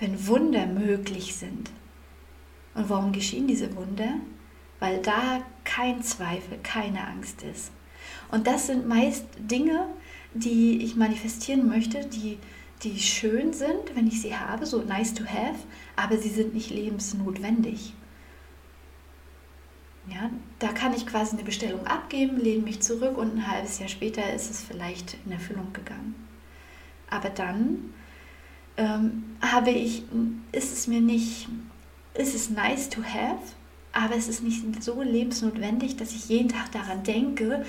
wenn 0.03 0.27
Wunder 0.27 0.67
möglich 0.67 1.33
sind. 1.33 1.71
Und 2.75 2.89
warum 2.89 3.13
geschehen 3.13 3.47
diese 3.47 3.73
Wunder? 3.77 4.15
Weil 4.81 5.01
da 5.01 5.41
kein 5.63 6.03
Zweifel, 6.03 6.59
keine 6.61 7.07
Angst 7.07 7.41
ist. 7.41 7.71
Und 8.29 8.45
das 8.45 8.67
sind 8.67 8.85
meist 8.85 9.25
Dinge, 9.37 9.87
die 10.33 10.83
ich 10.83 10.97
manifestieren 10.97 11.69
möchte, 11.69 12.05
die, 12.05 12.37
die 12.83 12.99
schön 12.99 13.53
sind, 13.53 13.95
wenn 13.95 14.07
ich 14.07 14.21
sie 14.21 14.35
habe, 14.35 14.65
so 14.65 14.81
nice 14.81 15.13
to 15.13 15.23
have, 15.23 15.59
aber 15.95 16.17
sie 16.17 16.29
sind 16.29 16.53
nicht 16.53 16.69
lebensnotwendig. 16.69 17.93
Ja, 20.09 20.29
da 20.59 20.73
kann 20.73 20.93
ich 20.93 21.07
quasi 21.07 21.37
eine 21.37 21.45
Bestellung 21.45 21.87
abgeben, 21.87 22.35
lehne 22.35 22.63
mich 22.63 22.81
zurück 22.81 23.17
und 23.17 23.37
ein 23.37 23.47
halbes 23.47 23.79
Jahr 23.79 23.87
später 23.87 24.33
ist 24.33 24.51
es 24.51 24.61
vielleicht 24.61 25.15
in 25.25 25.31
Erfüllung 25.31 25.71
gegangen. 25.71 26.27
Aber 27.09 27.29
dann 27.29 27.93
ähm, 28.77 29.23
habe 29.41 29.71
ich, 29.71 30.03
ist 30.51 30.73
es 30.73 30.87
mir 30.87 31.01
nicht, 31.01 31.47
ist 32.15 32.35
es 32.35 32.49
nice 32.49 32.89
to 32.89 33.01
have, 33.03 33.41
aber 33.91 34.15
es 34.15 34.27
ist 34.27 34.43
nicht 34.43 34.83
so 34.83 35.01
lebensnotwendig, 35.01 35.97
dass 35.97 36.13
ich 36.13 36.29
jeden 36.29 36.49
Tag 36.49 36.71
daran 36.71 37.03
denke, 37.03 37.63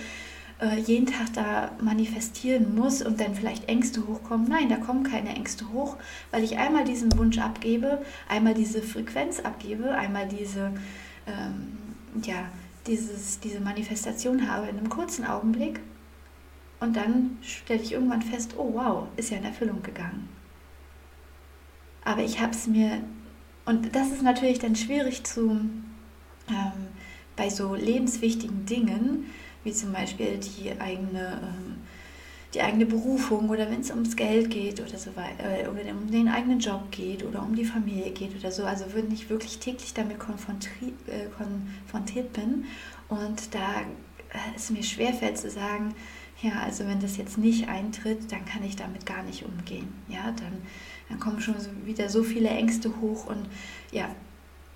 äh, 0.61 0.78
jeden 0.80 1.06
Tag 1.06 1.32
da 1.34 1.73
manifestieren 1.80 2.75
muss 2.75 3.02
und 3.02 3.20
dann 3.20 3.34
vielleicht 3.34 3.68
Ängste 3.68 4.06
hochkommen. 4.06 4.49
Nein, 4.49 4.68
da 4.68 4.76
kommen 4.76 5.02
keine 5.02 5.34
Ängste 5.34 5.70
hoch, 5.73 5.96
weil 6.30 6.44
ich 6.44 6.56
einmal 6.58 6.84
diesen 6.84 7.16
Wunsch 7.18 7.38
abgebe, 7.38 8.02
einmal 8.28 8.54
diese 8.54 8.80
Frequenz 8.80 9.40
abgebe, 9.40 9.90
einmal 9.90 10.28
diese 10.28 10.73
ähm, 11.26 11.78
ja, 12.23 12.49
dieses, 12.87 13.40
diese 13.40 13.61
Manifestation 13.61 14.50
habe 14.50 14.68
in 14.68 14.78
einem 14.78 14.88
kurzen 14.88 15.25
Augenblick 15.25 15.80
und 16.80 16.96
dann 16.96 17.38
stelle 17.42 17.82
ich 17.82 17.92
irgendwann 17.92 18.23
fest, 18.23 18.54
oh 18.58 18.75
wow, 18.75 19.06
ist 19.16 19.30
ja 19.30 19.38
in 19.38 19.44
Erfüllung 19.44 19.82
gegangen. 19.82 20.28
Aber 22.04 22.23
ich 22.23 22.40
habe 22.40 22.52
es 22.52 22.66
mir, 22.66 23.02
und 23.64 23.94
das 23.94 24.11
ist 24.11 24.23
natürlich 24.23 24.58
dann 24.58 24.76
schwierig 24.76 25.25
zu, 25.25 25.50
ähm, 26.49 26.88
bei 27.37 27.49
so 27.49 27.75
lebenswichtigen 27.75 28.66
Dingen, 28.66 29.26
wie 29.64 29.73
zum 29.73 29.92
Beispiel 29.92 30.38
die 30.38 30.78
eigene 30.78 31.40
ähm, 31.42 31.76
die 32.54 32.62
eigene 32.62 32.87
Berufung 32.87 33.50
oder 33.50 33.70
wenn 33.70 33.80
es 33.80 33.90
ums 33.90 34.16
Geld 34.16 34.50
geht 34.50 34.80
oder 34.80 34.97
so 34.97 35.10
weiter 35.17 35.64
äh, 35.64 35.69
oder 35.69 35.80
um 35.90 36.10
den 36.10 36.28
eigenen 36.28 36.60
Job 36.60 36.90
geht 36.90 37.25
oder 37.25 37.43
um 37.43 37.54
die 37.54 37.64
Familie 37.64 38.12
geht 38.12 38.34
oder 38.36 38.50
so. 38.52 38.64
Also 38.64 38.84
wenn 38.95 39.10
ich 39.12 39.28
wirklich 39.28 39.58
täglich 39.58 39.93
damit 39.93 40.19
konfrontiert, 40.19 40.93
äh, 41.08 41.26
konfrontiert 41.36 42.32
bin 42.32 42.64
und 43.08 43.54
da 43.54 43.80
äh, 43.80 44.56
es 44.56 44.71
mir 44.71 44.82
schwerfällt 44.82 45.36
zu 45.36 45.50
sagen, 45.50 45.95
ja, 46.43 46.62
also 46.64 46.86
wenn 46.86 47.00
das 47.00 47.17
jetzt 47.17 47.38
nicht 47.38 47.69
eintritt, 47.69 48.30
dann 48.30 48.45
kann 48.45 48.62
ich 48.64 48.76
damit 48.76 49.06
gar 49.06 49.23
nicht 49.23 49.45
umgehen. 49.45 49.88
Ja, 50.08 50.32
dann, 50.32 50.62
dann 51.08 51.21
kommen 51.21 51.40
schon 51.40 51.54
wieder 51.84 52.08
so 52.08 52.23
viele 52.23 52.49
Ängste 52.49 53.00
hoch 53.00 53.26
und 53.26 53.47
ja, 53.93 54.08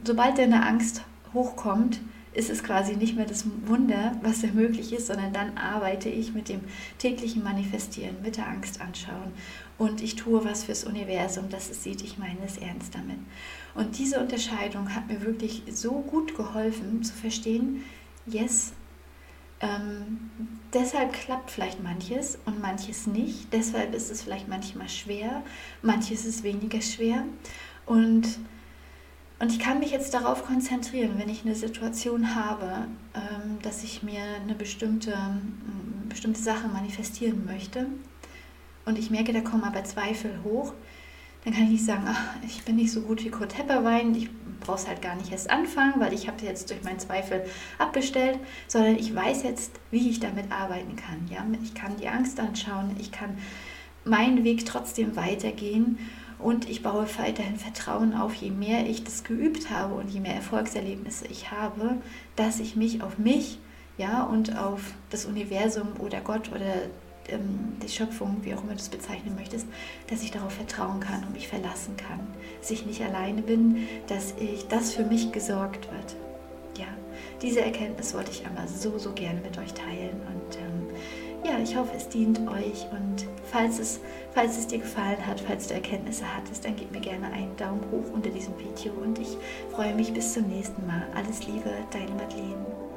sobald 0.05 0.39
deine 0.39 0.67
Angst 0.67 1.03
hochkommt, 1.33 2.01
ist 2.33 2.51
es 2.51 2.63
quasi 2.63 2.95
nicht 2.95 3.17
mehr 3.17 3.27
das 3.27 3.45
Wunder, 3.67 4.13
was 4.23 4.43
da 4.43 4.49
möglich 4.49 4.93
ist, 4.93 5.09
sondern 5.09 5.33
dann 5.33 5.57
arbeite 5.57 6.09
ich 6.09 6.35
mit 6.35 6.49
dem 6.49 6.61
täglichen 6.99 7.43
Manifestieren, 7.43 8.23
mit 8.23 8.37
der 8.37 8.47
Angst 8.47 8.81
anschauen 8.81 9.33
und 9.79 10.03
ich 10.03 10.17
tue 10.17 10.45
was 10.45 10.65
fürs 10.65 10.85
Universum, 10.85 11.49
dass 11.49 11.71
es 11.71 11.83
sieht, 11.83 12.03
ich 12.03 12.19
meine 12.19 12.39
es 12.45 12.59
ernst 12.59 12.95
damit. 12.95 13.19
Und 13.75 13.99
diese 13.99 14.21
Unterscheidung 14.21 14.95
hat 14.95 15.09
mir 15.09 15.23
wirklich 15.23 15.63
so 15.73 16.01
gut 16.01 16.37
geholfen 16.37 17.03
zu 17.03 17.15
verstehen, 17.15 17.85
yes, 18.27 18.73
ähm, 19.61 20.31
deshalb 20.73 21.13
klappt 21.13 21.51
vielleicht 21.51 21.83
manches 21.83 22.39
und 22.47 22.61
manches 22.61 23.07
nicht. 23.07 23.53
Deshalb 23.53 23.95
ist 23.95 24.11
es 24.11 24.23
vielleicht 24.23 24.49
manchmal 24.49 24.89
schwer, 24.89 25.43
manches 25.83 26.25
ist 26.25 26.43
weniger 26.43 26.81
schwer. 26.81 27.25
Und 27.87 28.39
und 29.41 29.53
ich 29.53 29.61
kann 29.61 29.79
mich 29.79 29.93
jetzt 29.93 30.13
darauf 30.15 30.45
konzentrieren, 30.45 31.13
wenn 31.17 31.29
ich 31.29 31.45
eine 31.45 31.55
Situation 31.55 32.35
habe, 32.35 32.89
ähm, 33.15 33.59
dass 33.63 33.85
ich 33.85 34.03
mir 34.03 34.21
eine 34.43 34.57
bestimmte, 34.57 35.17
bestimmte 36.09 36.43
Sache 36.43 36.67
manifestieren 36.67 37.47
möchte 37.47 37.87
und 38.89 38.99
ich 38.99 39.11
merke, 39.11 39.35
da 39.35 39.43
kommen 39.43 39.65
aber 39.65 39.85
Zweifel 39.85 40.41
hoch, 40.43 40.73
dann 41.49 41.55
kann 41.55 41.65
ich 41.65 41.71
nicht 41.71 41.87
sagen, 41.87 42.03
ach, 42.07 42.37
ich 42.47 42.63
bin 42.65 42.77
nicht 42.77 42.93
so 42.93 43.01
gut 43.01 43.25
wie 43.25 43.31
Kurt 43.31 43.57
Hepperwein, 43.57 44.15
ich 44.15 44.29
brauche 44.61 44.77
es 44.77 44.87
halt 44.87 45.01
gar 45.01 45.17
nicht 45.17 45.33
erst 45.33 45.49
anfangen, 45.49 45.95
weil 45.97 46.13
ich 46.13 46.29
habe 46.29 46.45
jetzt 46.45 46.69
durch 46.69 46.83
meinen 46.83 46.99
Zweifel 46.99 47.43
abbestellt, 47.79 48.39
sondern 48.67 48.97
ich 48.97 49.15
weiß 49.15 49.45
jetzt, 49.45 49.73
wie 49.91 50.11
ich 50.11 50.21
damit 50.21 50.53
arbeiten 50.53 50.95
kann. 50.97 51.27
Ja? 51.31 51.47
Ich 51.63 51.73
kann 51.73 51.97
die 51.97 52.09
Angst 52.09 52.39
anschauen, 52.39 52.95
ich 53.01 53.13
kann 53.13 53.39
meinen 54.05 54.45
Weg 54.45 54.67
trotzdem 54.67 55.17
weitergehen 55.17 55.99
und 56.39 56.69
ich 56.69 56.83
baue 56.83 57.07
weiterhin 57.17 57.57
Vertrauen 57.57 58.13
auf, 58.13 58.35
je 58.35 58.51
mehr 58.51 58.87
ich 58.87 59.05
das 59.05 59.25
geübt 59.25 59.71
habe 59.71 59.95
und 59.95 60.11
je 60.11 60.21
mehr 60.21 60.35
Erfolgserlebnisse 60.35 61.29
ich 61.29 61.51
habe, 61.51 61.97
dass 62.37 62.61
ich 62.61 62.77
mich 62.77 63.03
auf 63.03 63.17
mich 63.17 63.59
ja, 63.97 64.23
und 64.23 64.55
auf 64.55 64.93
das 65.09 65.25
Universum 65.25 65.89
oder 65.99 66.21
Gott 66.21 66.51
oder 66.51 66.75
die 67.83 67.89
Schöpfung, 67.89 68.39
wie 68.43 68.55
auch 68.55 68.63
immer 68.63 68.73
du 68.73 68.79
es 68.79 68.89
bezeichnen 68.89 69.35
möchtest, 69.35 69.67
dass 70.09 70.23
ich 70.23 70.31
darauf 70.31 70.53
vertrauen 70.53 71.01
kann 71.01 71.25
und 71.25 71.33
mich 71.33 71.49
verlassen 71.49 71.97
kann, 71.97 72.21
dass 72.61 72.71
ich 72.71 72.87
nicht 72.87 73.03
alleine 73.03 73.43
bin, 73.43 73.87
dass 74.07 74.35
ich 74.39 74.67
das 74.69 74.95
für 74.95 75.05
mich 75.05 75.33
gesorgt 75.33 75.91
wird. 75.91 76.17
Ja, 76.79 76.87
diese 77.43 77.61
Erkenntnis 77.61 78.15
wollte 78.15 78.31
ich 78.31 78.47
einmal 78.47 78.69
so, 78.69 78.99
so 78.99 79.13
gerne 79.13 79.41
mit 79.41 79.59
euch 79.59 79.75
teilen 79.75 80.21
und 80.27 80.57
ähm, 80.57 80.89
ja, 81.45 81.59
ich 81.63 81.77
hoffe, 81.77 81.93
es 81.97 82.09
dient 82.09 82.41
euch 82.49 82.87
und 82.91 83.27
falls 83.51 83.79
es, 83.79 84.01
falls 84.33 84.59
es 84.59 84.67
dir 84.67 84.79
gefallen 84.79 85.25
hat, 85.27 85.41
falls 85.41 85.69
du 85.69 85.75
Erkenntnisse 85.75 86.25
hattest, 86.37 86.65
dann 86.65 86.77
gib 86.77 86.91
mir 86.93 87.01
gerne 87.01 87.27
einen 87.33 87.57
Daumen 87.57 87.83
hoch 87.91 88.13
unter 88.13 88.31
diesem 88.31 88.59
Video 88.59 88.93
und 89.03 89.19
ich 89.19 89.37
freue 89.73 89.95
mich 89.95 90.13
bis 90.13 90.35
zum 90.35 90.49
nächsten 90.49 90.85
Mal. 90.87 91.07
Alles 91.15 91.47
Liebe, 91.47 91.71
deine 91.93 92.11
Madeleine. 92.11 92.88